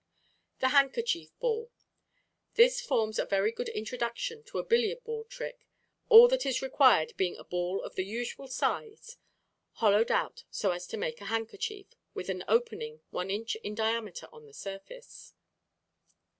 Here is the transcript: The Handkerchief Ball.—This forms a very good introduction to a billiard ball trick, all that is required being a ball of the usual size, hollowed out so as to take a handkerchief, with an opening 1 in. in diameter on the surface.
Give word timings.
The 0.61 0.69
Handkerchief 0.69 1.29
Ball.—This 1.39 2.81
forms 2.81 3.19
a 3.19 3.25
very 3.27 3.51
good 3.51 3.69
introduction 3.69 4.41
to 4.45 4.57
a 4.57 4.63
billiard 4.65 5.03
ball 5.03 5.25
trick, 5.25 5.67
all 6.09 6.27
that 6.29 6.43
is 6.43 6.63
required 6.63 7.13
being 7.17 7.37
a 7.37 7.43
ball 7.43 7.83
of 7.83 7.93
the 7.93 8.03
usual 8.03 8.47
size, 8.47 9.17
hollowed 9.73 10.09
out 10.09 10.43
so 10.49 10.71
as 10.71 10.87
to 10.87 10.97
take 10.97 11.21
a 11.21 11.25
handkerchief, 11.25 11.85
with 12.15 12.29
an 12.29 12.43
opening 12.47 13.01
1 13.11 13.29
in. 13.29 13.45
in 13.63 13.75
diameter 13.75 14.27
on 14.33 14.47
the 14.47 14.55
surface. 14.55 15.35